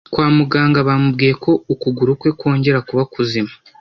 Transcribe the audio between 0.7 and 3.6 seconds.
bamubwiye ko ukugurukwe kongera kuba kuzima